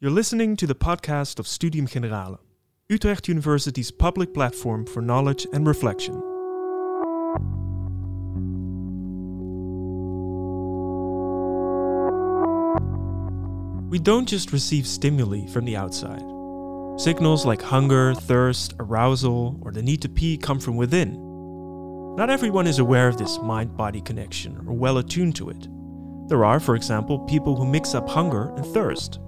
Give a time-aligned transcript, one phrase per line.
[0.00, 2.38] You're listening to the podcast of Studium Generale,
[2.88, 6.14] Utrecht University's public platform for knowledge and reflection.
[13.90, 16.22] We don't just receive stimuli from the outside.
[17.00, 21.14] Signals like hunger, thirst, arousal, or the need to pee come from within.
[22.14, 25.66] Not everyone is aware of this mind body connection or well attuned to it.
[26.28, 29.18] There are, for example, people who mix up hunger and thirst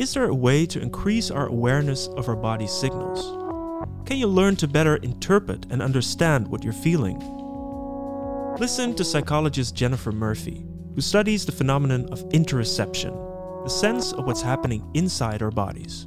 [0.00, 3.20] is there a way to increase our awareness of our body's signals?
[4.06, 7.18] Can you learn to better interpret and understand what you're feeling?
[8.58, 13.12] Listen to psychologist Jennifer Murphy, who studies the phenomenon of interoception,
[13.62, 16.06] the sense of what's happening inside our bodies.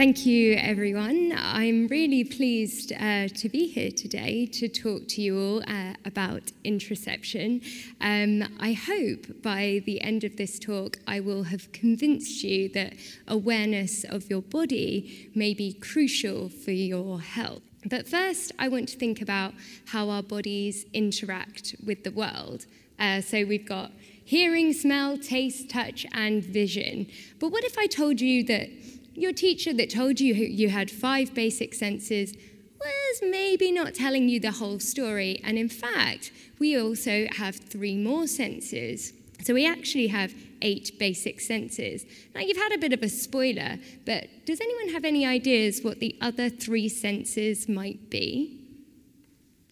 [0.00, 1.34] Thank you, everyone.
[1.36, 6.40] I'm really pleased uh, to be here today to talk to you all uh, about
[6.64, 7.62] interoception.
[8.00, 12.94] Um, I hope by the end of this talk, I will have convinced you that
[13.28, 17.60] awareness of your body may be crucial for your health.
[17.84, 19.52] But first, I want to think about
[19.88, 22.64] how our bodies interact with the world.
[22.98, 23.92] Uh, so we've got
[24.24, 27.06] hearing, smell, taste, touch, and vision.
[27.38, 28.70] But what if I told you that
[29.14, 32.34] your teacher that told you you had five basic senses
[32.78, 35.40] was maybe not telling you the whole story.
[35.44, 39.12] And in fact, we also have three more senses.
[39.42, 42.04] So we actually have eight basic senses.
[42.34, 46.00] Now, you've had a bit of a spoiler, but does anyone have any ideas what
[46.00, 48.59] the other three senses might be?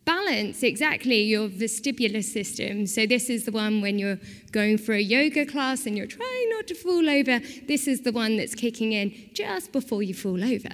[0.08, 2.86] Balance, exactly, your vestibular system.
[2.86, 4.18] So, this is the one when you're
[4.52, 7.40] going for a yoga class and you're trying not to fall over.
[7.66, 10.70] This is the one that's kicking in just before you fall over.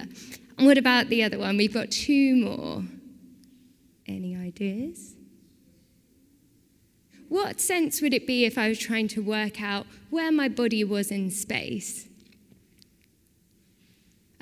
[0.57, 1.57] And what about the other one?
[1.57, 2.83] We've got two more.
[4.07, 5.15] Any ideas?
[7.27, 10.85] What sense would it be if I was trying to work out where my body
[10.85, 12.07] was in space?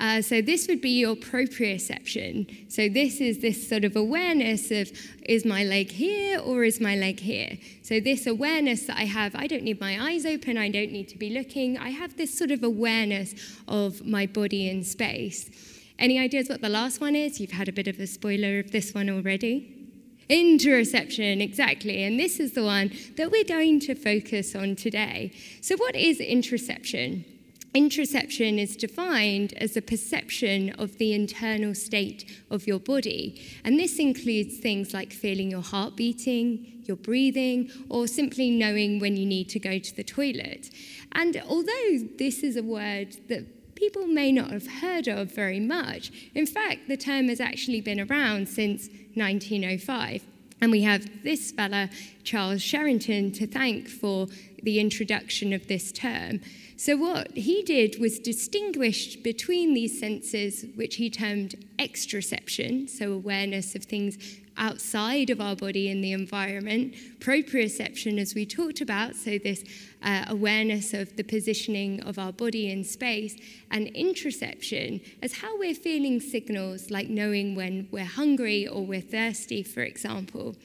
[0.00, 2.70] Uh, so this would be your proprioception.
[2.70, 4.90] So this is this sort of awareness of
[5.24, 7.58] is my leg here or is my leg here?
[7.82, 11.08] So this awareness that I have, I don't need my eyes open, I don't need
[11.10, 11.78] to be looking.
[11.78, 13.34] I have this sort of awareness
[13.68, 15.48] of my body in space.
[15.98, 17.40] Any ideas what the last one is?
[17.40, 19.70] You've had a bit of a spoiler of this one already.
[20.28, 22.02] Interoception, exactly.
[22.02, 25.32] And this is the one that we're going to focus on today.
[25.60, 27.24] So, what is interoception?
[27.74, 33.42] Interoception is defined as a perception of the internal state of your body.
[33.64, 39.16] And this includes things like feeling your heart beating, your breathing, or simply knowing when
[39.16, 40.70] you need to go to the toilet.
[41.10, 46.30] And although this is a word that people may not have heard of very much,
[46.32, 50.22] in fact, the term has actually been around since 1905.
[50.60, 51.90] And we have this fella,
[52.22, 54.28] Charles Sherrington, to thank for
[54.62, 56.40] the introduction of this term.
[56.76, 63.74] So, what he did was distinguish between these senses, which he termed exteroception, so awareness
[63.76, 69.38] of things outside of our body in the environment, proprioception, as we talked about, so
[69.38, 69.64] this
[70.02, 73.36] uh, awareness of the positioning of our body in space,
[73.70, 79.62] and interoception as how we're feeling signals like knowing when we're hungry or we're thirsty,
[79.62, 80.56] for example.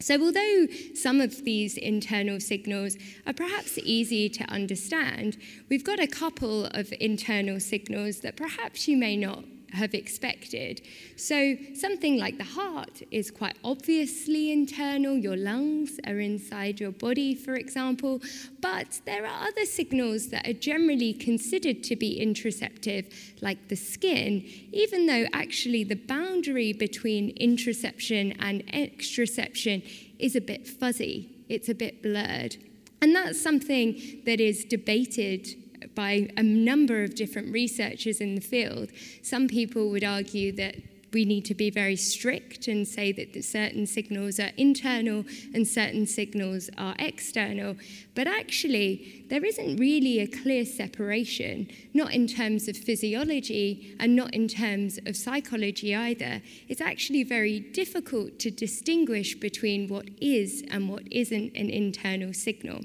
[0.00, 2.96] So, although some of these internal signals
[3.26, 5.36] are perhaps easy to understand,
[5.68, 10.82] we've got a couple of internal signals that perhaps you may not have expected.
[11.16, 15.16] So, something like the heart is quite obviously internal.
[15.16, 18.20] Your lungs are inside your body, for example.
[18.60, 24.44] But there are other signals that are generally considered to be interoceptive, like the skin,
[24.72, 29.82] even though actually the boundary between interoception and exteroception
[30.18, 32.56] is a bit fuzzy, it's a bit blurred.
[33.02, 35.48] And that's something that is debated
[35.94, 38.90] by a number of different researchers in the field.
[39.22, 40.76] Some people would argue that
[41.12, 45.24] we need to be very strict and say that certain signals are internal
[45.54, 47.76] and certain signals are external.
[48.14, 54.32] But actually, there isn't really a clear separation, not in terms of physiology and not
[54.34, 56.42] in terms of psychology either.
[56.68, 62.82] It's actually very difficult to distinguish between what is and what isn't an internal signal.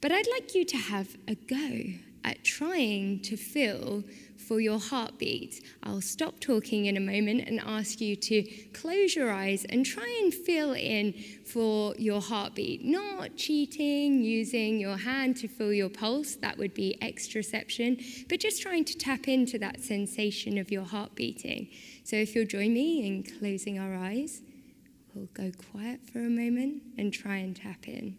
[0.00, 4.04] But I'd like you to have a go at trying to feel
[4.36, 5.62] for your heartbeat.
[5.82, 8.42] I'll stop talking in a moment and ask you to
[8.72, 11.14] close your eyes and try and feel in
[11.44, 12.84] for your heartbeat.
[12.84, 18.62] Not cheating, using your hand to feel your pulse, that would be exteroception, but just
[18.62, 21.68] trying to tap into that sensation of your heart beating.
[22.04, 24.42] So if you'll join me in closing our eyes,
[25.14, 28.16] we'll go quiet for a moment and try and tap in.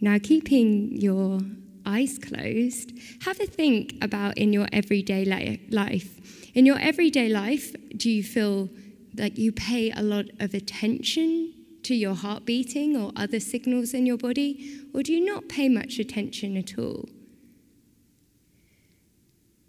[0.00, 1.40] Now, keeping your
[1.86, 2.92] eyes closed,
[3.22, 5.24] have a think about in your everyday
[5.70, 6.20] life.
[6.54, 8.68] In your everyday life, do you feel
[9.16, 11.54] like you pay a lot of attention
[11.84, 15.68] to your heart beating or other signals in your body, or do you not pay
[15.68, 17.08] much attention at all?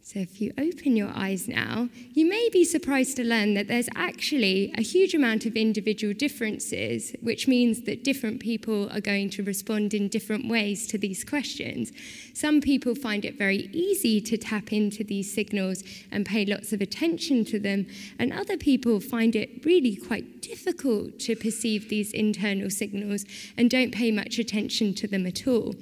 [0.07, 3.89] So, if you open your eyes now, you may be surprised to learn that there's
[3.95, 9.41] actually a huge amount of individual differences, which means that different people are going to
[9.41, 11.91] respond in different ways to these questions.
[12.35, 16.81] Some people find it very easy to tap into these signals and pay lots of
[16.81, 17.87] attention to them,
[18.19, 23.25] and other people find it really quite difficult to perceive these internal signals
[23.57, 25.73] and don't pay much attention to them at all.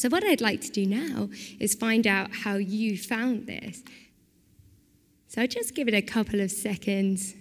[0.00, 3.82] So, what I'd like to do now is find out how you found this.
[5.28, 7.34] So, I'll just give it a couple of seconds.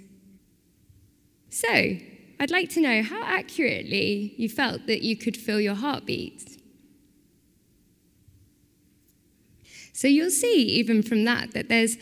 [1.50, 6.58] So, I'd like to know how accurately you felt that you could feel your heartbeats.
[9.94, 11.96] So, you'll see even from that that there's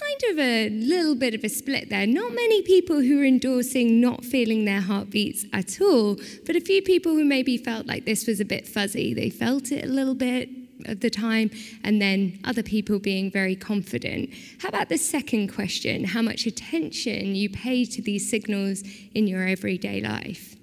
[0.00, 2.06] kind of a little bit of a split there.
[2.06, 6.16] Not many people who are endorsing not feeling their heartbeats at all,
[6.46, 9.14] but a few people who maybe felt like this was a bit fuzzy.
[9.14, 10.48] They felt it a little bit
[10.86, 11.50] of the time,
[11.84, 14.30] and then other people being very confident.
[14.60, 16.04] How about the second question?
[16.04, 18.82] How much attention you pay to these signals
[19.14, 20.56] in your everyday life?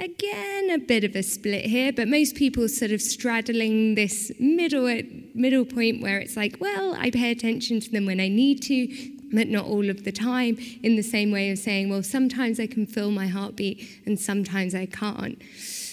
[0.00, 4.86] Again, a bit of a split here, but most people sort of straddling this middle
[4.86, 5.02] uh,
[5.34, 8.88] middle point where it's like, well, I pay attention to them when I need to,
[9.30, 10.56] but not all of the time.
[10.82, 14.74] In the same way of saying, well, sometimes I can feel my heartbeat and sometimes
[14.74, 15.38] I can't.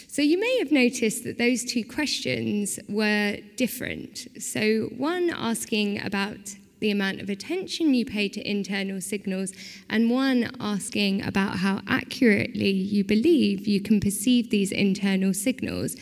[0.07, 4.25] So you may have noticed that those two questions were different.
[4.42, 9.53] So one asking about the amount of attention you pay to internal signals,
[9.89, 15.95] and one asking about how accurately you believe you can perceive these internal signals.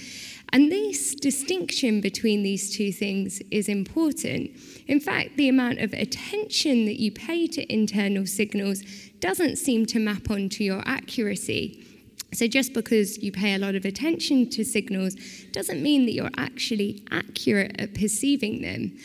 [0.50, 4.52] And this distinction between these two things is important.
[4.88, 8.84] In fact, the amount of attention that you pay to internal signals
[9.20, 11.86] doesn't seem to map onto your accuracy.
[12.34, 15.16] So, just because you pay a lot of attention to signals
[15.52, 18.98] doesn't mean that you're actually accurate at perceiving them.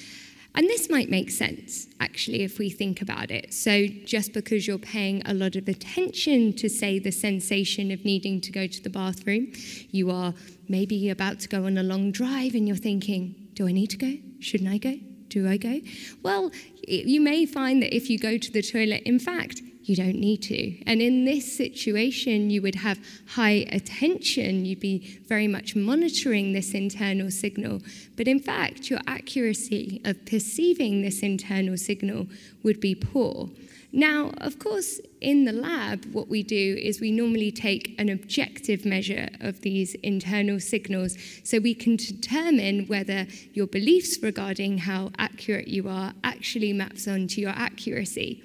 [0.55, 3.55] And this might make sense, actually, if we think about it.
[3.55, 8.41] So, just because you're paying a lot of attention to, say, the sensation of needing
[8.41, 9.52] to go to the bathroom,
[9.91, 10.35] you are
[10.69, 13.97] maybe about to go on a long drive and you're thinking, do I need to
[13.97, 14.12] go?
[14.41, 14.97] Shouldn't I go?
[15.29, 15.81] Do I go?
[16.23, 16.50] Well,
[16.87, 20.40] you may find that if you go to the toilet, in fact, you don't need
[20.42, 20.84] to.
[20.84, 23.00] And in this situation, you would have
[23.31, 24.64] high attention.
[24.64, 27.81] You'd be very much monitoring this internal signal.
[28.16, 32.28] But in fact, your accuracy of perceiving this internal signal
[32.62, 33.50] would be poor.
[33.92, 38.84] Now, of course, in the lab, what we do is we normally take an objective
[38.84, 45.66] measure of these internal signals so we can determine whether your beliefs regarding how accurate
[45.66, 48.40] you are actually maps onto your accuracy.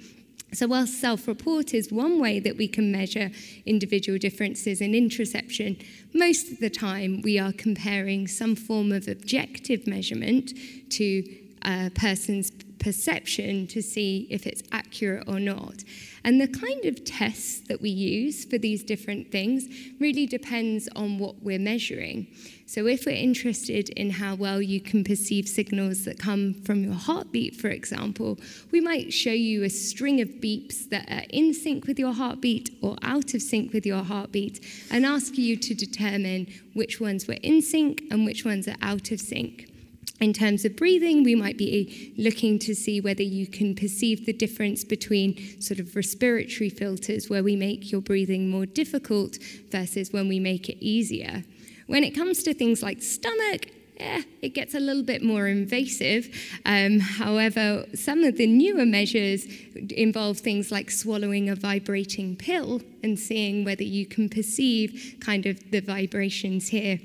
[0.52, 3.30] So while self-report is one way that we can measure
[3.66, 5.76] individual differences in interception,
[6.14, 10.52] most of the time we are comparing some form of objective measurement
[10.90, 11.24] to
[11.62, 12.50] a person's
[12.86, 15.82] perception to see if it's accurate or not.
[16.22, 19.66] And the kind of tests that we use for these different things
[19.98, 22.28] really depends on what we're measuring.
[22.66, 26.94] So, if we're interested in how well you can perceive signals that come from your
[26.94, 28.38] heartbeat, for example,
[28.70, 32.70] we might show you a string of beeps that are in sync with your heartbeat
[32.82, 37.38] or out of sync with your heartbeat and ask you to determine which ones were
[37.42, 39.72] in sync and which ones are out of sync.
[40.18, 44.32] In terms of breathing, we might be looking to see whether you can perceive the
[44.32, 49.38] difference between sort of respiratory filters, where we make your breathing more difficult,
[49.70, 51.44] versus when we make it easier.
[51.86, 53.66] When it comes to things like stomach,
[54.00, 56.28] yeah, it gets a little bit more invasive.
[56.64, 63.18] Um, however, some of the newer measures involve things like swallowing a vibrating pill and
[63.18, 67.00] seeing whether you can perceive kind of the vibrations here.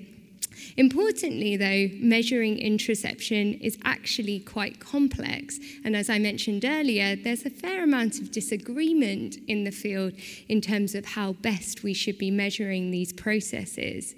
[0.77, 5.60] Importantly, though, measuring interoception is actually quite complex.
[5.84, 10.13] And as I mentioned earlier, there's a fair amount of disagreement in the field
[10.48, 14.15] in terms of how best we should be measuring these processes.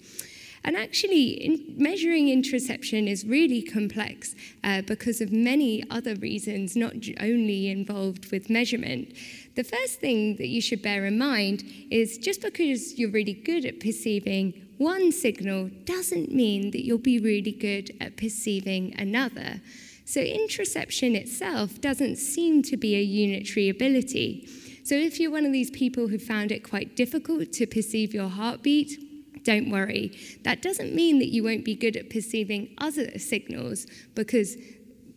[0.65, 4.33] And actually, in measuring interoception is really complex
[4.63, 9.13] uh, because of many other reasons, not only involved with measurement.
[9.55, 13.65] The first thing that you should bear in mind is just because you're really good
[13.65, 19.61] at perceiving one signal doesn't mean that you'll be really good at perceiving another.
[20.05, 24.49] So, interoception itself doesn't seem to be a unitary ability.
[24.83, 28.27] So if you're one of these people who found it quite difficult to perceive your
[28.27, 30.17] heartbeat, don't worry.
[30.43, 34.57] That doesn't mean that you won't be good at perceiving other signals because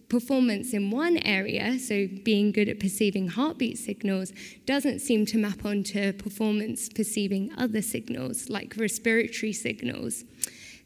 [0.09, 4.33] performance in one area, so being good at perceiving heartbeat signals,
[4.65, 10.25] doesn't seem to map onto performance perceiving other signals like respiratory signals.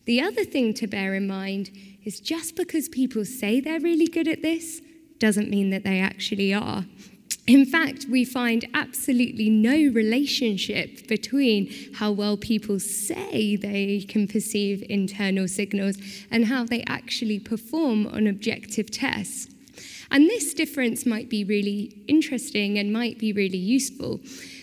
[0.07, 1.71] The other thing to bear in mind
[2.05, 4.81] is just because people say they're really good at this
[5.19, 6.87] doesn't mean that they actually are.
[7.47, 14.85] In fact, we find absolutely no relationship between how well people say they can perceive
[14.89, 15.97] internal signals
[16.31, 19.49] and how they actually perform on objective tests.
[20.11, 24.21] And this difference might be really interesting and might be really useful.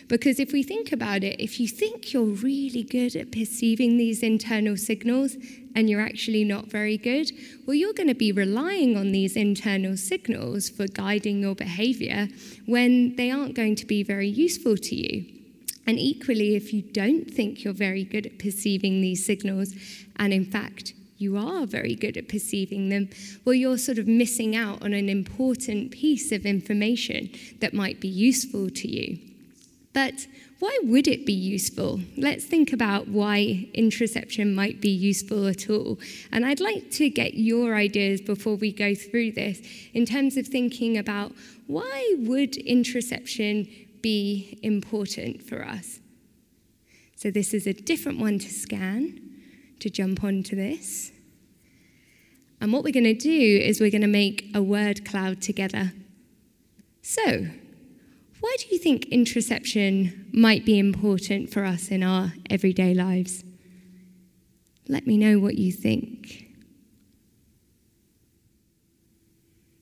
[0.08, 4.24] Because if we think about it, if you think you're really good at perceiving these
[4.24, 5.36] internal signals
[5.76, 7.32] and you're actually not very good,
[7.66, 12.30] well, you're going to be relying on these internal signals for guiding your behavior
[12.66, 15.26] when they aren't going to be very useful to you.
[15.86, 19.74] And equally, if you don't think you're very good at perceiving these signals,
[20.16, 23.10] and in fact, you are very good at perceiving them,
[23.44, 28.08] well, you're sort of missing out on an important piece of information that might be
[28.08, 29.27] useful to you.
[29.98, 30.28] But
[30.60, 32.02] why would it be useful?
[32.18, 35.98] Let's think about why interoception might be useful at all.
[36.32, 39.60] And I'd like to get your ideas before we go through this
[39.96, 41.32] in terms of thinking about
[41.66, 46.00] why would interoception be important for us?
[47.16, 49.20] So this is a different one to scan
[49.80, 51.12] to jump onto this.
[52.62, 55.92] And what we're going to do is we're going to make a word cloud together.
[57.02, 57.48] So,
[58.40, 63.44] why do you think interoception might be important for us in our everyday lives?
[64.88, 66.46] Let me know what you think.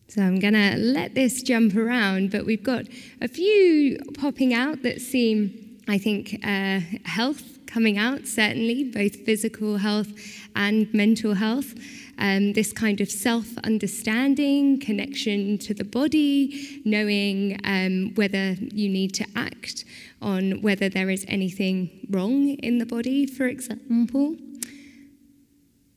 [0.07, 2.85] So I'm going to let this jump around, but we've got
[3.21, 9.75] a few popping out that seem, I think, uh, health coming out, certainly, both physical
[9.75, 10.08] health
[10.55, 11.75] and mental health
[12.17, 19.13] um, this kind of self understanding, connection to the body, knowing um, whether you need
[19.15, 19.84] to act
[20.22, 24.38] on whether there is anything wrong in the body, for example.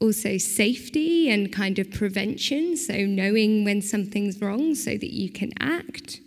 [0.01, 5.53] Also, safety and kind of prevention, so knowing when something's wrong so that you can
[5.61, 6.21] act.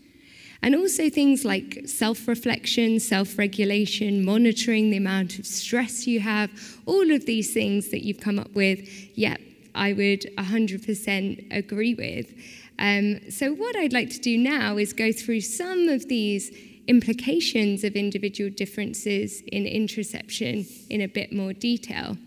[0.63, 6.51] And also things like self reflection, self regulation, monitoring the amount of stress you have,
[6.85, 8.87] all of these things that you've come up with.
[9.17, 9.37] Yeah,
[9.73, 12.33] I would 100% agree with.
[12.77, 16.51] Um, so, what I'd like to do now is go through some of these
[16.87, 22.17] implications of individual differences in interoception in a bit more detail.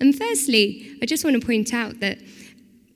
[0.00, 2.18] And firstly, I just want to point out that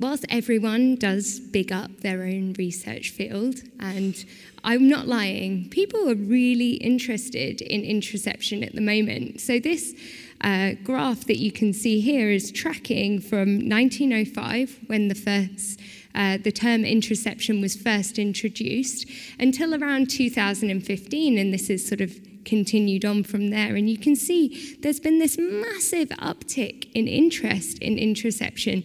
[0.01, 4.25] whilst everyone does big up their own research field, and
[4.65, 9.41] I'm not lying, people are really interested in interoception at the moment.
[9.41, 9.95] So, this
[10.43, 15.81] uh, graph that you can see here is tracking from 1905, when the first
[16.15, 19.07] uh, the term interoception was first introduced,
[19.39, 23.77] until around 2015, and this is sort of continued on from there.
[23.77, 28.85] And you can see there's been this massive uptick in interest in interoception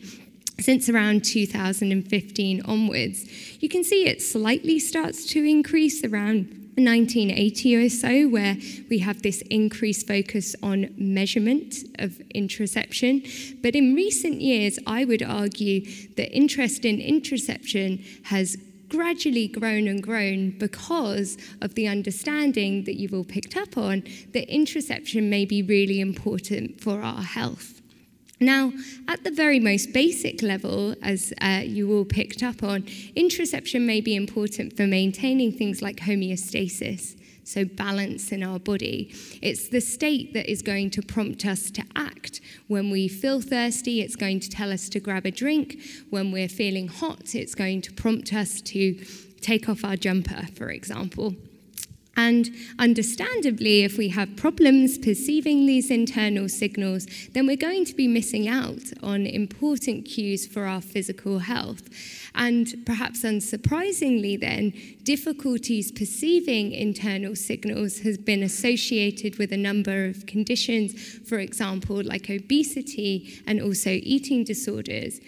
[0.59, 3.61] since around 2015 onwards.
[3.61, 8.55] You can see it slightly starts to increase around 1980 or so, where
[8.89, 13.61] we have this increased focus on measurement of interoception.
[13.61, 20.03] But in recent years, I would argue that interest in interoception has gradually grown and
[20.03, 24.03] grown because of the understanding that you've all picked up on
[24.33, 27.80] that interoception may be really important for our health.
[28.41, 28.73] Now,
[29.07, 32.81] at the very most basic level, as uh, you all picked up on,
[33.15, 39.13] interoception may be important for maintaining things like homeostasis, so balance in our body.
[39.43, 42.41] It's the state that is going to prompt us to act.
[42.67, 45.79] When we feel thirsty, it's going to tell us to grab a drink.
[46.09, 48.95] When we're feeling hot, it's going to prompt us to
[49.41, 51.35] take off our jumper, for example.
[52.17, 58.07] And understandably, if we have problems perceiving these internal signals, then we're going to be
[58.07, 61.83] missing out on important cues for our physical health.
[62.35, 70.25] And perhaps unsurprisingly, then, difficulties perceiving internal signals has been associated with a number of
[70.25, 70.93] conditions,
[71.27, 75.21] for example, like obesity and also eating disorders.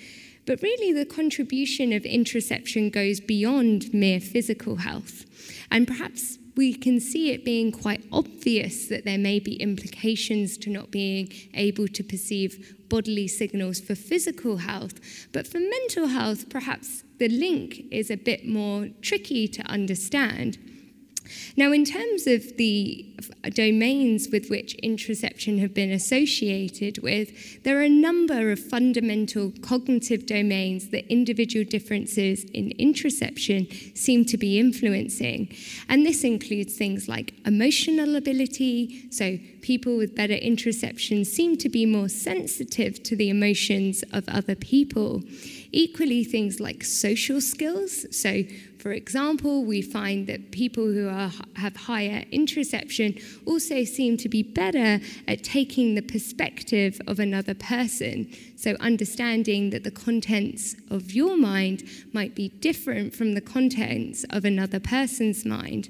[0.45, 5.25] But really, the contribution of interoception goes beyond mere physical health.
[5.71, 10.69] And perhaps we can see it being quite obvious that there may be implications to
[10.69, 14.99] not being able to perceive bodily signals for physical health.
[15.31, 20.57] But for mental health, perhaps the link is a bit more tricky to understand.
[21.55, 23.05] Now, in terms of the
[23.53, 30.25] domains with which interoception have been associated with, there are a number of fundamental cognitive
[30.25, 35.55] domains that individual differences in interoception seem to be influencing.
[35.89, 41.85] And this includes things like emotional ability, so people with better interoception seem to be
[41.85, 45.21] more sensitive to the emotions of other people.
[45.71, 48.43] Equally, things like social skills, so
[48.83, 54.43] for example, we find that people who are, have higher interoception also seem to be
[54.43, 58.29] better at taking the perspective of another person.
[58.57, 64.43] So, understanding that the contents of your mind might be different from the contents of
[64.43, 65.87] another person's mind.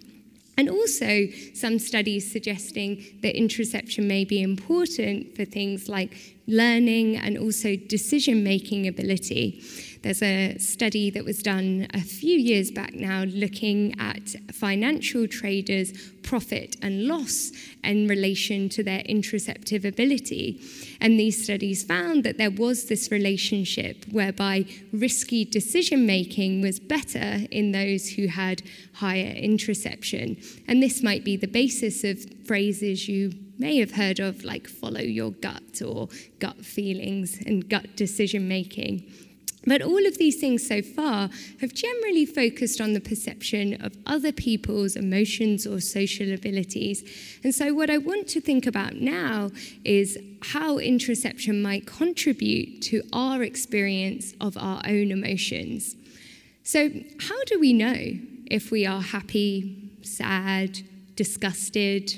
[0.56, 7.40] And also, some studies suggesting that interoception may be important for things like learning and
[7.40, 9.64] also decision making ability.
[10.04, 15.94] There's a study that was done a few years back now looking at financial traders'
[16.24, 17.52] profit and loss
[17.86, 20.62] in relation to their interoceptive ability.
[21.00, 27.48] And these studies found that there was this relationship whereby risky decision making was better
[27.50, 28.62] in those who had
[28.96, 30.62] higher interoception.
[30.68, 35.00] And this might be the basis of phrases you may have heard of, like follow
[35.00, 39.10] your gut or gut feelings and gut decision making.
[39.66, 41.30] But all of these things so far
[41.62, 47.04] have generally focused on the perception of other people's emotions or social abilities.
[47.44, 49.52] And so, what I want to think about now
[49.86, 55.96] is how interoception might contribute to our experience of our own emotions.
[56.64, 56.90] So,
[57.20, 58.20] how do we know
[58.52, 60.80] if we are happy, sad,
[61.16, 62.14] disgusted?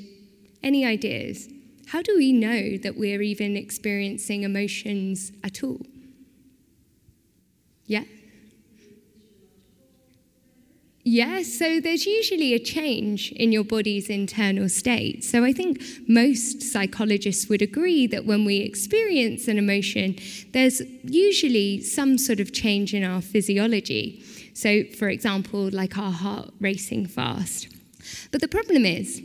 [0.63, 1.47] Any ideas?
[1.87, 5.85] How do we know that we're even experiencing emotions at all?
[7.87, 8.03] Yeah?
[11.07, 15.23] Yeah, so there's usually a change in your body's internal state.
[15.23, 20.15] So I think most psychologists would agree that when we experience an emotion,
[20.51, 24.23] there's usually some sort of change in our physiology.
[24.55, 27.67] So, for example, like our heart racing fast.
[28.31, 29.21] But the problem is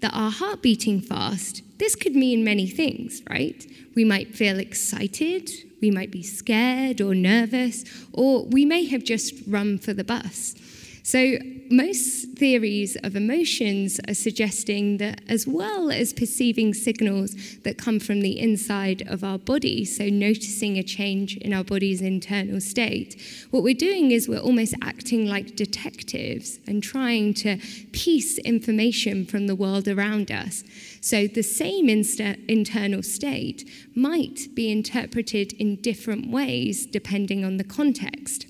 [0.00, 3.66] that our heart beating fast, this could mean many things, right?
[3.94, 9.34] We might feel excited, we might be scared or nervous, or we may have just
[9.46, 10.54] run for the bus.
[11.02, 11.38] So,
[11.70, 18.20] most theories of emotions are suggesting that, as well as perceiving signals that come from
[18.20, 23.62] the inside of our body, so noticing a change in our body's internal state, what
[23.62, 27.56] we're doing is we're almost acting like detectives and trying to
[27.92, 30.64] piece information from the world around us.
[31.00, 37.64] So, the same insta- internal state might be interpreted in different ways depending on the
[37.64, 38.46] context.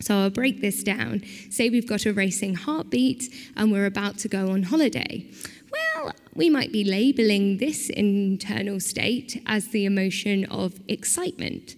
[0.00, 1.22] So I'll break this down.
[1.50, 5.26] Say we've got a racing heartbeat and we're about to go on holiday.
[5.70, 11.76] Well, we might be labeling this internal state as the emotion of excitement.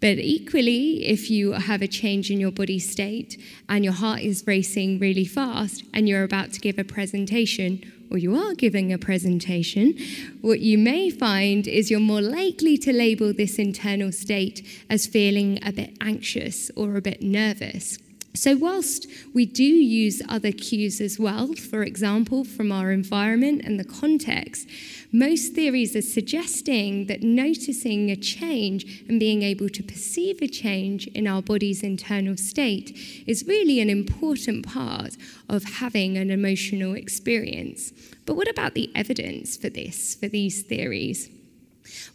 [0.00, 4.44] But equally, if you have a change in your body state and your heart is
[4.44, 8.98] racing really fast and you're about to give a presentation or you are giving a
[8.98, 9.96] presentation,
[10.42, 15.58] what you may find is you're more likely to label this internal state as feeling
[15.62, 17.98] a bit anxious or a bit nervous.
[18.34, 23.78] So, whilst we do use other cues as well, for example, from our environment and
[23.78, 24.66] the context,
[25.12, 31.06] most theories are suggesting that noticing a change and being able to perceive a change
[31.08, 35.14] in our body's internal state is really an important part
[35.50, 37.92] of having an emotional experience.
[38.24, 41.28] But what about the evidence for this, for these theories?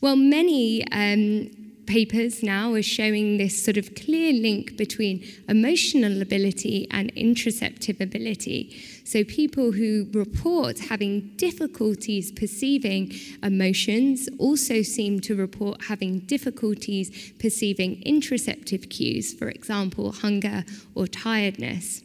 [0.01, 6.87] Well, many um, papers now are showing this sort of clear link between emotional ability
[6.91, 8.77] and interoceptive ability.
[9.05, 18.03] So, people who report having difficulties perceiving emotions also seem to report having difficulties perceiving
[18.03, 22.03] interoceptive cues, for example, hunger or tiredness.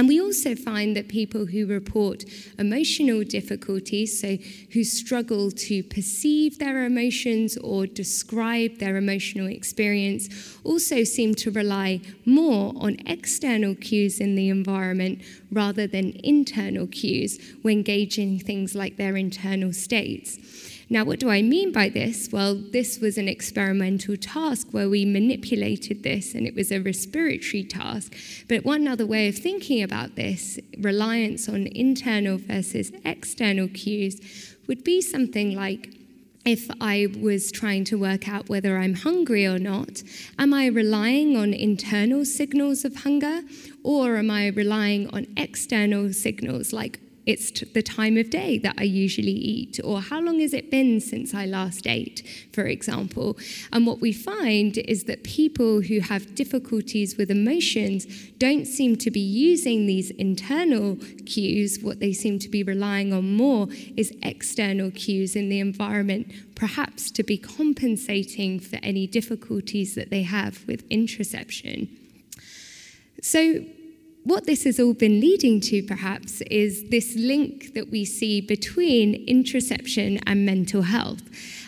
[0.00, 2.24] And we also find that people who report
[2.58, 4.38] emotional difficulties, so
[4.72, 12.00] who struggle to perceive their emotions or describe their emotional experience, also seem to rely
[12.24, 15.20] more on external cues in the environment
[15.52, 20.38] rather than internal cues when gauging things like their internal states.
[20.92, 22.30] Now, what do I mean by this?
[22.32, 27.62] Well, this was an experimental task where we manipulated this, and it was a respiratory
[27.62, 28.12] task.
[28.48, 34.82] But one other way of thinking about this, reliance on internal versus external cues, would
[34.82, 35.94] be something like
[36.44, 40.02] if I was trying to work out whether I'm hungry or not,
[40.40, 43.42] am I relying on internal signals of hunger
[43.84, 48.84] or am I relying on external signals like it's the time of day that I
[48.84, 53.36] usually eat, or how long has it been since I last ate, for example.
[53.72, 58.06] And what we find is that people who have difficulties with emotions
[58.38, 61.78] don't seem to be using these internal cues.
[61.82, 67.10] What they seem to be relying on more is external cues in the environment, perhaps
[67.12, 71.88] to be compensating for any difficulties that they have with interoception.
[73.22, 73.64] So,
[74.24, 79.26] what this has all been leading to, perhaps, is this link that we see between
[79.26, 81.22] interoception and mental health.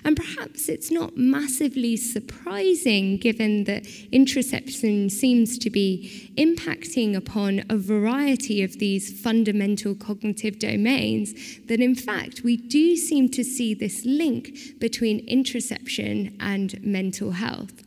[0.04, 7.76] And perhaps it's not massively surprising given that interoception seems to be impacting upon a
[7.76, 14.04] variety of these fundamental cognitive domains, that in fact we do seem to see this
[14.04, 17.82] link between interoception and mental health.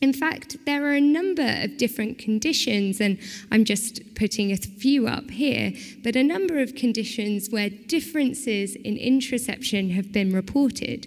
[0.00, 3.18] In fact, there are a number of different conditions, and
[3.50, 8.96] I'm just putting a few up here, but a number of conditions where differences in
[8.96, 11.06] interoception have been reported.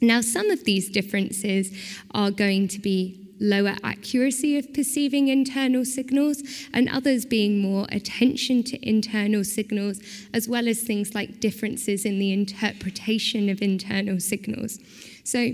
[0.00, 1.72] Now, some of these differences
[2.12, 8.62] are going to be lower accuracy of perceiving internal signals, and others being more attention
[8.64, 10.00] to internal signals,
[10.32, 14.78] as well as things like differences in the interpretation of internal signals.
[15.24, 15.52] So,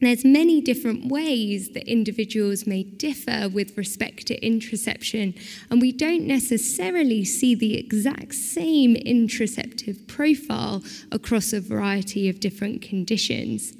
[0.00, 5.38] there's many different ways that individuals may differ with respect to interoception,
[5.70, 12.80] and we don't necessarily see the exact same interoceptive profile across a variety of different
[12.80, 13.72] conditions.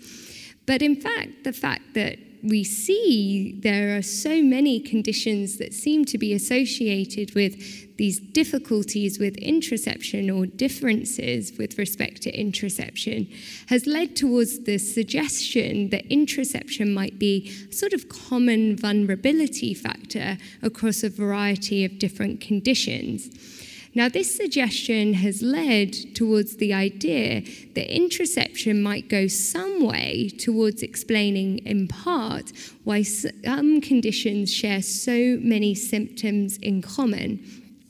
[0.66, 6.04] But in fact, the fact that we see there are so many conditions that seem
[6.06, 13.28] to be associated with these difficulties with interception or differences with respect to interception
[13.66, 20.38] has led towards the suggestion that interception might be a sort of common vulnerability factor
[20.62, 23.30] across a variety of different conditions.
[23.98, 27.40] Now, this suggestion has led towards the idea
[27.74, 32.52] that interoception might go some way towards explaining, in part,
[32.84, 37.40] why some conditions share so many symptoms in common.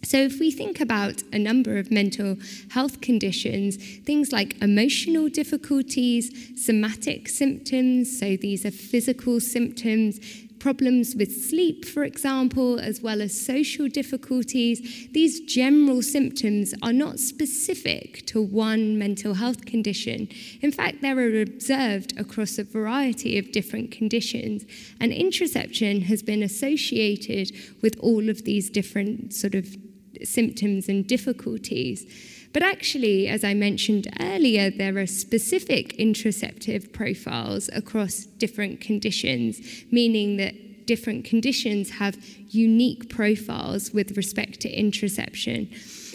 [0.02, 2.38] So, if we think about a number of mental
[2.70, 10.20] health conditions, things like emotional difficulties, somatic symptoms, so these are physical symptoms,
[10.58, 17.18] problems with sleep, for example, as well as social difficulties, these general symptoms are not
[17.18, 20.28] specific to one mental health condition.
[20.60, 24.64] In fact, they are observed across a variety of different conditions,
[25.00, 29.76] and interoception has been associated with all of these different sort of
[30.24, 32.06] symptoms and difficulties.
[32.52, 40.38] But actually, as I mentioned earlier, there are specific interoceptive profiles across different conditions, meaning
[40.38, 42.16] that different conditions have
[42.48, 45.68] unique profiles with respect to interoception.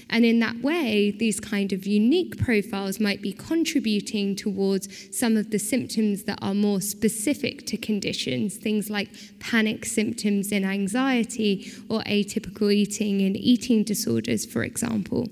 [0.10, 5.52] And in that way, these kind of unique profiles might be contributing towards some of
[5.52, 12.02] the symptoms that are more specific to conditions, things like panic symptoms in anxiety or
[12.02, 15.30] atypical eating in eating disorders, for example.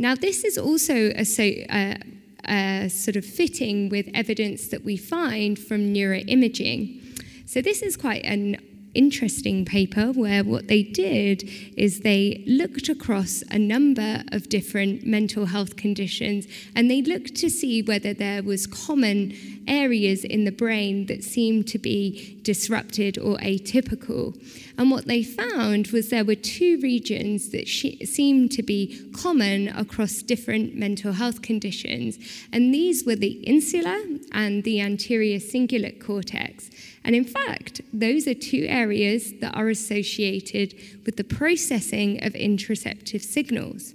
[0.00, 5.58] Now, this is also a, uh, uh, sort of fitting with evidence that we find
[5.58, 7.20] from neuroimaging.
[7.44, 8.56] So, this is quite an
[8.94, 15.46] interesting paper where what they did is they looked across a number of different mental
[15.46, 19.32] health conditions and they looked to see whether there was common
[19.68, 24.36] areas in the brain that seemed to be disrupted or atypical.
[24.76, 30.22] And what they found was there were two regions that seemed to be common across
[30.22, 32.18] different mental health conditions,
[32.52, 36.70] and these were the insula and the anterior cingulate cortex.
[37.04, 40.74] And in fact, those are two areas that are associated
[41.06, 43.94] with the processing of interoceptive signals.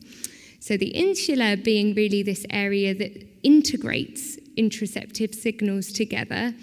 [0.60, 6.56] So, the insula being really this area that integrates interoceptive signals together,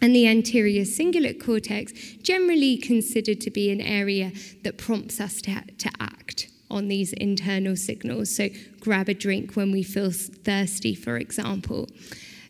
[0.00, 4.30] and the anterior cingulate cortex, generally considered to be an area
[4.62, 8.36] that prompts us to, to act on these internal signals.
[8.36, 11.88] So, grab a drink when we feel thirsty, for example.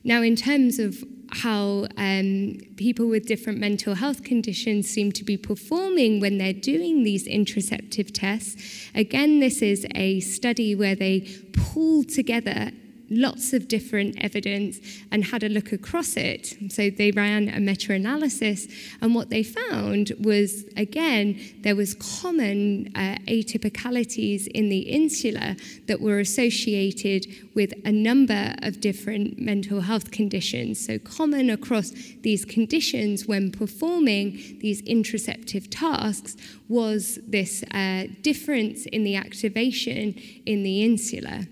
[0.04, 1.02] Now, in terms of
[1.38, 7.04] how um, people with different mental health conditions seem to be performing when they're doing
[7.04, 8.90] these interoceptive tests.
[8.94, 12.70] Again, this is a study where they pull together
[13.10, 14.78] lots of different evidence
[15.10, 16.56] and had a look across it.
[16.70, 18.66] So they ran a meta analysis,
[19.00, 26.00] and what they found was again, there was common uh, atypicalities in the insula that
[26.00, 30.84] were associated with a number of different mental health conditions.
[30.84, 31.90] So, common across
[32.22, 36.36] these conditions when performing these interoceptive tasks
[36.68, 40.14] was this uh, difference in the activation
[40.46, 41.46] in the insula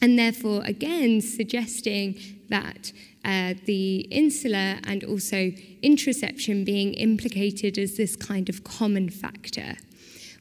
[0.00, 2.92] and therefore, again, suggesting that
[3.24, 5.50] uh, the insula and also
[5.82, 9.76] interoception being implicated as this kind of common factor.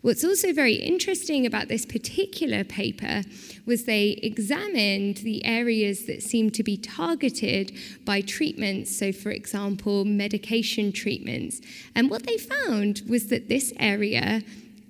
[0.01, 3.23] What's also very interesting about this particular paper
[3.65, 7.73] was they examined the areas that seemed to be targeted
[8.05, 11.59] by treatments, so, for example, medication treatments.
[11.95, 14.41] And what they found was that this area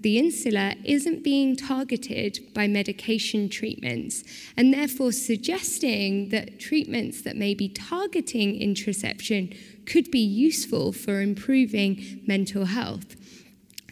[0.02, 4.24] the insula isn't being targeted by medication treatments,
[4.56, 12.22] and therefore suggesting that treatments that may be targeting interoception could be useful for improving
[12.26, 13.16] mental health.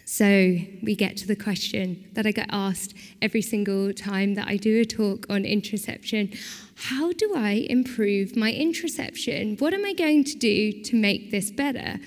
[0.06, 4.56] So we get to the question that I get asked every single time that I
[4.56, 6.34] do a talk on interoception
[6.76, 9.60] How do I improve my interoception?
[9.60, 11.98] What am I going to do to make this better?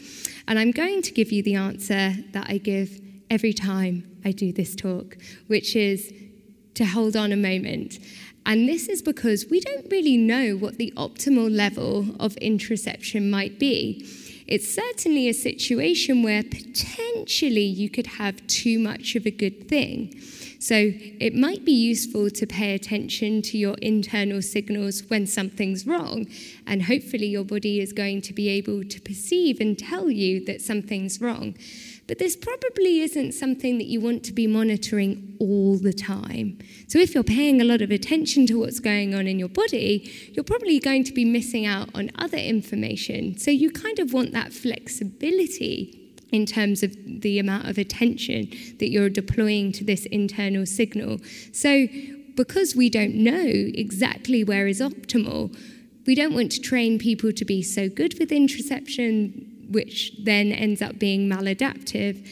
[0.48, 3.00] And I'm going to give you the answer that I give
[3.32, 5.18] every time I do this talk,
[5.48, 6.14] which is
[6.76, 7.98] to hold on a moment.
[8.46, 13.58] And this is because we don't really know what the optimal level of interoception might
[13.58, 14.06] be.
[14.48, 20.14] It's certainly a situation where potentially you could have too much of a good thing.
[20.62, 26.28] So it might be useful to pay attention to your internal signals when something's wrong,
[26.68, 30.62] and hopefully your body is going to be able to perceive and tell you that
[30.62, 31.56] something's wrong.
[32.08, 36.60] But this probably isn't something that you want to be monitoring all the time.
[36.88, 40.12] So, if you're paying a lot of attention to what's going on in your body,
[40.34, 43.36] you're probably going to be missing out on other information.
[43.40, 46.01] So, you kind of want that flexibility
[46.32, 51.20] in terms of the amount of attention that you're deploying to this internal signal.
[51.52, 51.88] So,
[52.36, 55.56] because we don't know exactly where is optimal,
[56.08, 60.82] we don't want to train people to be so good with interoception, which then ends
[60.82, 62.26] up being maladaptive,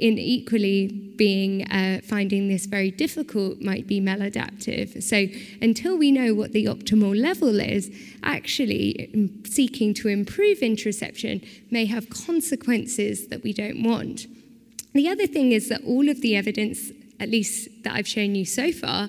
[0.00, 5.02] in equally being uh, finding this very difficult might be maladaptive.
[5.02, 5.26] So
[5.60, 7.90] until we know what the optimal level is,
[8.22, 14.26] actually um, seeking to improve interoception may have consequences that we don't want.
[14.94, 18.46] The other thing is that all of the evidence, at least that I've shown you
[18.46, 19.08] so far,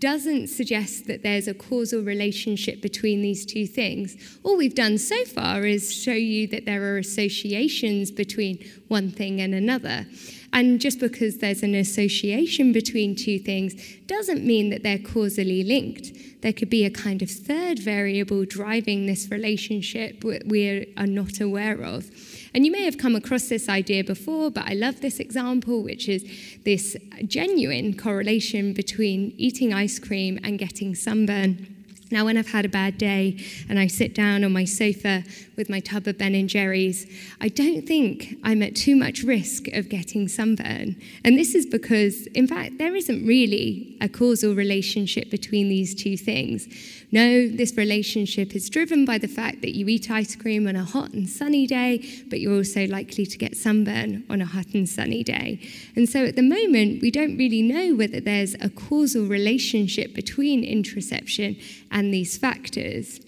[0.00, 4.38] doesn't suggest that there's a causal relationship between these two things.
[4.42, 9.40] All we've done so far is show you that there are associations between one thing
[9.40, 10.06] and another.
[10.52, 13.74] And just because there's an association between two things
[14.06, 16.42] doesn't mean that they're causally linked.
[16.42, 21.40] There could be a kind of third variable driving this relationship that we are not
[21.40, 22.10] aware of.
[22.54, 26.08] And you may have come across this idea before, but I love this example, which
[26.08, 26.24] is
[26.64, 31.74] this genuine correlation between eating ice cream and getting sunburn.
[32.10, 35.24] Now, when I've had a bad day and I sit down on my sofa
[35.56, 37.06] with my tub of Ben and Jerry's,
[37.40, 40.96] I don't think I'm at too much risk of getting sunburn.
[41.22, 46.16] And this is because, in fact, there isn't really a causal relationship between these two
[46.16, 46.66] things.
[47.10, 50.84] No, this relationship is driven by the fact that you eat ice cream on a
[50.84, 54.86] hot and sunny day, but you're also likely to get sunburn on a hot and
[54.86, 55.58] sunny day.
[55.96, 60.62] And so at the moment, we don't really know whether there's a causal relationship between
[60.62, 63.20] interoception and these factors.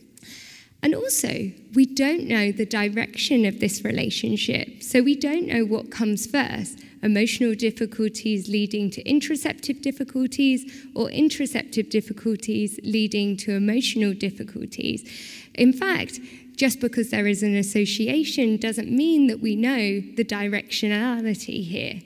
[0.82, 5.90] And also, we don't know the direction of this relationship, so we don't know what
[5.90, 15.02] comes first emotional difficulties leading to interoceptive difficulties, or interoceptive difficulties leading to emotional difficulties.
[15.54, 16.20] In fact,
[16.56, 22.02] just because there is an association doesn't mean that we know the directionality here.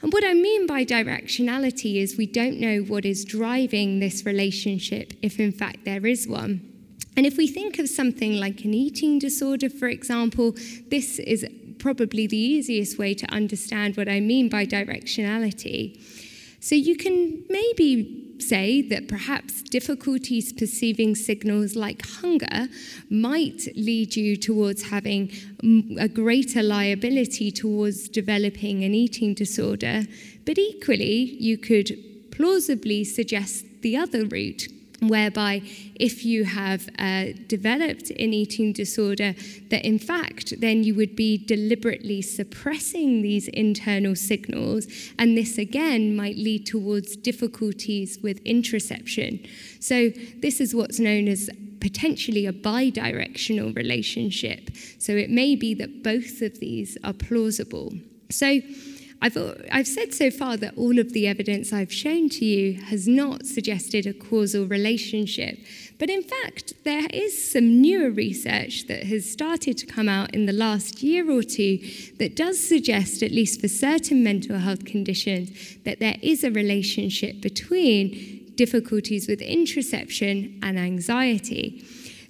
[0.00, 5.12] And what I mean by directionality is we don't know what is driving this relationship,
[5.20, 6.75] if in fact there is one.
[7.16, 10.54] And if we think of something like an eating disorder, for example,
[10.90, 11.46] this is
[11.78, 15.98] probably the easiest way to understand what I mean by directionality.
[16.60, 22.68] So you can maybe say that perhaps difficulties perceiving signals like hunger
[23.08, 25.30] might lead you towards having
[25.98, 30.02] a greater liability towards developing an eating disorder,
[30.44, 31.96] but equally, you could
[32.30, 34.68] plausibly suggest the other route
[35.00, 35.62] whereby
[35.94, 39.34] if you have uh, developed an eating disorder,
[39.70, 44.86] that in fact then you would be deliberately suppressing these internal signals,
[45.18, 49.48] and this again might lead towards difficulties with interoception.
[49.80, 54.70] So, this is what's known as potentially a bidirectional relationship.
[54.98, 57.92] So, it may be that both of these are plausible.
[58.30, 58.60] So,
[59.22, 59.36] I've,
[59.72, 63.46] I've said so far that all of the evidence I've shown to you has not
[63.46, 65.58] suggested a causal relationship.
[65.98, 70.44] But in fact, there is some newer research that has started to come out in
[70.44, 71.78] the last year or two
[72.18, 77.40] that does suggest, at least for certain mental health conditions, that there is a relationship
[77.40, 81.84] between difficulties with interoception and anxiety.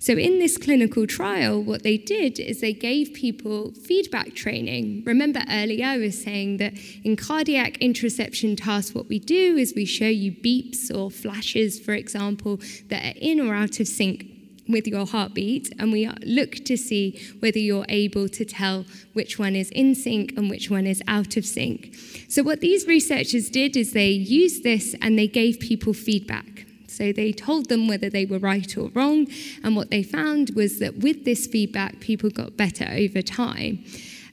[0.07, 5.03] So, in this clinical trial, what they did is they gave people feedback training.
[5.05, 9.85] Remember earlier, I was saying that in cardiac interoception tasks, what we do is we
[9.85, 14.27] show you beeps or flashes, for example, that are in or out of sync
[14.69, 19.57] with your heartbeat, and we look to see whether you're able to tell which one
[19.57, 21.97] is in sync and which one is out of sync.
[22.29, 26.66] So, what these researchers did is they used this and they gave people feedback.
[26.89, 29.27] So they told them whether they were right or wrong.
[29.63, 33.85] And what they found was that with this feedback, people got better over time.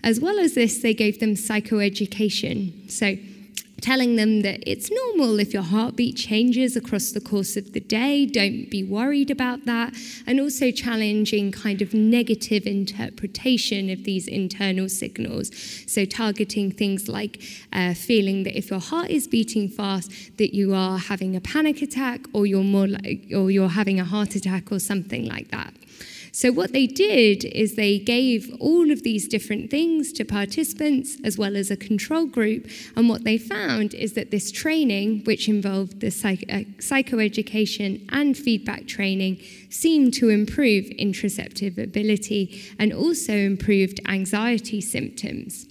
[0.04, 2.92] As well as this, they gave them psychoeducation.
[2.92, 3.16] So
[3.84, 8.26] telling them that it's normal if your heartbeat changes across the course of the day,
[8.26, 9.94] don't be worried about that,
[10.26, 15.52] and also challenging kind of negative interpretation of these internal signals.
[15.86, 17.44] So, targeting things like
[17.74, 21.82] uh, feeling that if your heart is beating fast, that you are having a panic
[21.82, 25.74] attack, or you're more like, or you're having a heart attack, or something like that.
[26.36, 31.38] So, what they did is they gave all of these different things to participants as
[31.38, 32.68] well as a control group.
[32.96, 38.36] And what they found is that this training, which involved the psych- uh, psychoeducation and
[38.36, 45.68] feedback training, seemed to improve interoceptive ability and also improved anxiety symptoms.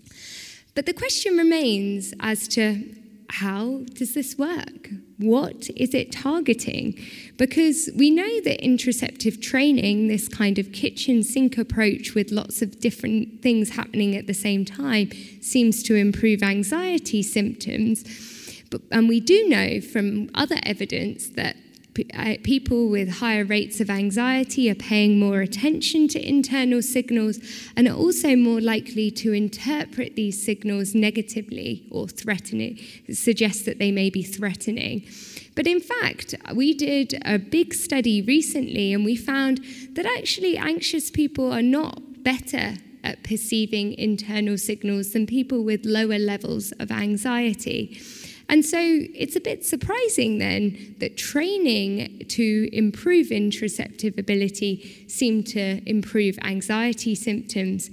[0.77, 3.02] But the question remains as to
[3.33, 4.91] how does this work?
[5.17, 7.03] What is it targeting?
[7.39, 12.79] Because we know that interoceptive training, this kind of kitchen sink approach with lots of
[12.79, 18.05] different things happening at the same time, seems to improve anxiety symptoms.
[18.71, 21.57] But, and we do know from other evidence that
[21.95, 27.39] people with higher rates of anxiety are paying more attention to internal signals
[27.77, 32.79] and are also more likely to interpret these signals negatively or threatening,
[33.13, 35.05] suggest that they may be threatening.
[35.55, 39.61] But in fact, we did a big study recently and we found
[39.93, 46.19] that actually anxious people are not better at perceiving internal signals than people with lower
[46.19, 48.01] levels of anxiety.
[48.49, 55.81] And so it's a bit surprising then that training to improve interoceptive ability seemed to
[55.89, 57.91] improve anxiety symptoms.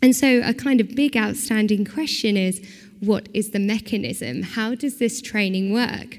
[0.00, 2.66] And so a kind of big outstanding question is
[3.00, 4.42] what is the mechanism?
[4.42, 6.18] How does this training work?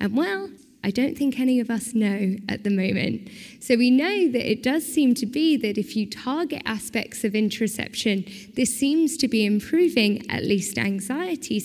[0.00, 0.50] And well,
[0.82, 3.28] I don't think any of us know at the moment.
[3.60, 7.34] So we know that it does seem to be that if you target aspects of
[7.34, 11.60] interoception, this seems to be improving at least anxiety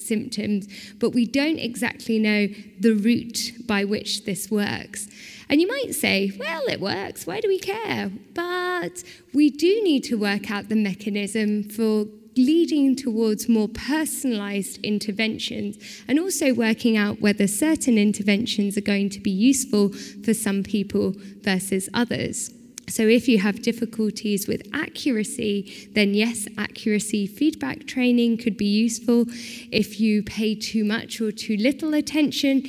[0.00, 0.66] symptoms,
[0.98, 2.48] but we don't exactly know
[2.80, 5.08] the route by which this works.
[5.48, 8.10] And you might say, well, it works, why do we care?
[8.34, 9.02] But
[9.32, 15.76] we do need to work out the mechanism for leading towards more personalized interventions
[16.08, 19.90] and also working out whether certain interventions are going to be useful
[20.24, 22.50] for some people versus others.
[22.86, 29.26] So, if you have difficulties with accuracy, then yes, accuracy feedback training could be useful.
[29.70, 32.64] If you pay too much or too little attention,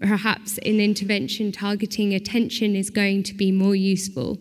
[0.00, 4.38] perhaps an intervention targeting attention is going to be more useful.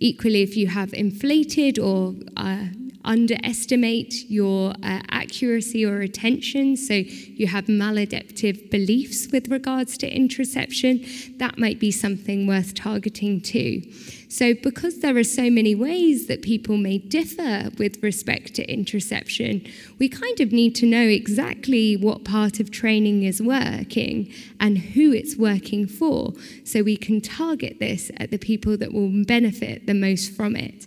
[0.00, 2.66] Equally, if you have inflated or uh,
[3.04, 11.38] underestimate your uh, accuracy or attention, so you have maladaptive beliefs with regards to interoception,
[11.38, 13.82] that might be something worth targeting too.
[14.30, 19.70] So, because there are so many ways that people may differ with respect to interoception,
[19.98, 24.30] we kind of need to know exactly what part of training is working
[24.60, 29.24] and who it's working for so we can target this at the people that will
[29.24, 30.86] benefit the most from it.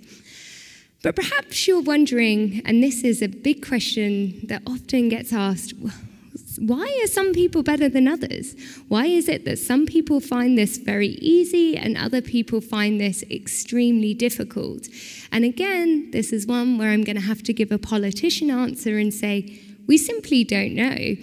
[1.03, 5.73] But perhaps you're wondering, and this is a big question that often gets asked
[6.57, 8.55] why are some people better than others?
[8.87, 13.23] Why is it that some people find this very easy and other people find this
[13.31, 14.87] extremely difficult?
[15.31, 18.97] And again, this is one where I'm going to have to give a politician answer
[18.97, 21.15] and say, we simply don't know.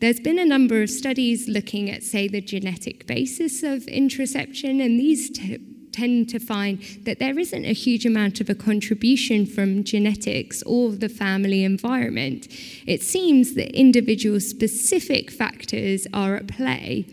[0.00, 4.98] There's been a number of studies looking at, say, the genetic basis of interoception, and
[4.98, 5.58] these t-
[5.96, 10.92] tend to find that there isn't a huge amount of a contribution from genetics or
[10.92, 12.48] the family environment.
[12.86, 17.06] It seems that individual specific factors are at play.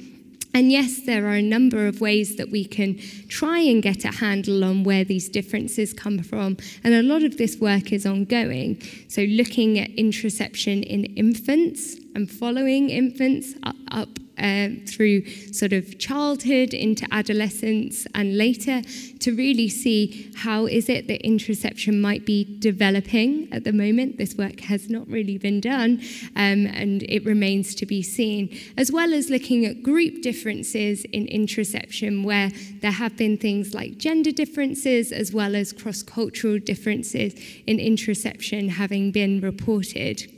[0.56, 4.12] And yes, there are a number of ways that we can try and get a
[4.12, 6.58] handle on where these differences come from.
[6.84, 8.80] And a lot of this work is ongoing.
[9.08, 13.56] So, looking at interoception in infants and following infants
[13.92, 18.82] up uh, through sort of childhood into adolescence and later
[19.20, 24.18] to really see how is it that interoception might be developing at the moment.
[24.18, 26.02] This work has not really been done
[26.36, 31.28] um, and it remains to be seen, as well as looking at group differences in
[31.28, 32.50] interoception where
[32.82, 37.34] there have been things like gender differences as well as cross-cultural differences
[37.68, 40.32] in interoception having been reported.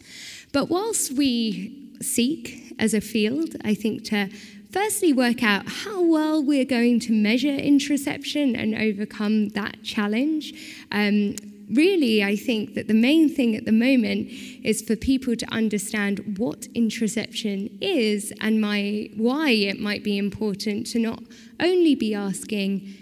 [0.52, 4.30] But whilst we seek as a field, I think, to
[4.72, 10.54] firstly work out how well we're going to measure interoception and overcome that challenge.
[10.92, 11.36] Um,
[11.74, 14.28] really, I think that the main thing at the moment
[14.64, 20.88] is for people to understand what interoception is and my, why it might be important
[20.88, 21.24] to not
[21.60, 22.94] only be asking,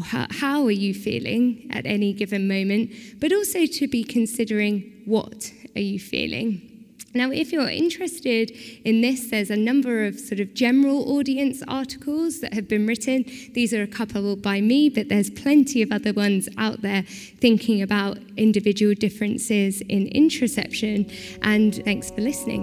[0.00, 2.90] how are you feeling at any given moment,
[3.20, 6.71] but also to be considering what are you feeling.
[7.14, 8.50] Now, if you're interested
[8.84, 13.24] in this, there's a number of sort of general audience articles that have been written.
[13.52, 17.82] These are a couple by me, but there's plenty of other ones out there thinking
[17.82, 21.12] about individual differences in interoception.
[21.42, 22.62] And thanks for listening.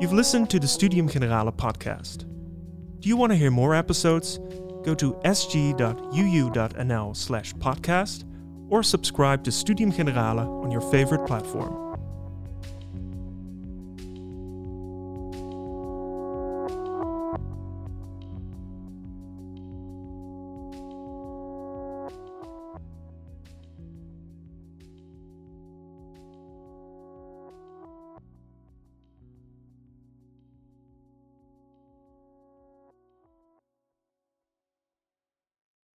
[0.00, 2.24] You've listened to the Studium Generale podcast.
[2.98, 4.38] Do you want to hear more episodes?
[4.82, 8.24] Go to sg.uu.nl slash podcast
[8.70, 11.89] or subscribe to Studium Generale on your favorite platform.